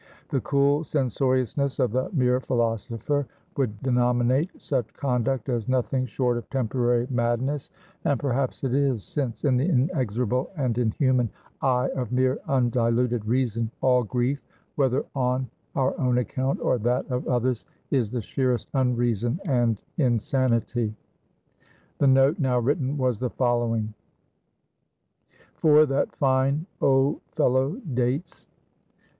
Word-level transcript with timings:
The 0.29 0.41
cool 0.41 0.83
censoriousness 0.83 1.77
of 1.77 1.91
the 1.91 2.09
mere 2.11 2.39
philosopher 2.39 3.27
would 3.55 3.79
denominate 3.83 4.49
such 4.59 4.91
conduct 4.95 5.47
as 5.47 5.69
nothing 5.69 6.07
short 6.07 6.39
of 6.39 6.49
temporary 6.49 7.05
madness; 7.11 7.69
and 8.03 8.19
perhaps 8.19 8.63
it 8.63 8.73
is, 8.73 9.03
since, 9.03 9.45
in 9.45 9.57
the 9.57 9.69
inexorable 9.69 10.49
and 10.57 10.75
inhuman 10.79 11.29
eye 11.61 11.89
of 11.91 12.11
mere 12.11 12.39
undiluted 12.47 13.23
reason, 13.27 13.69
all 13.81 14.03
grief, 14.03 14.41
whether 14.73 15.05
on 15.13 15.47
our 15.75 15.95
own 15.99 16.17
account, 16.17 16.59
or 16.61 16.79
that 16.79 17.05
of 17.11 17.27
others, 17.27 17.67
is 17.91 18.09
the 18.09 18.21
sheerest 18.23 18.69
unreason 18.73 19.39
and 19.45 19.83
insanity. 19.99 20.95
The 21.99 22.07
note 22.07 22.39
now 22.39 22.57
written 22.57 22.97
was 22.97 23.19
the 23.19 23.29
following: 23.29 23.93
"_For 25.61 25.87
that 25.89 26.15
Fine 26.15 26.65
Old 26.81 27.21
Fellow, 27.33 27.73
Dates. 27.93 28.47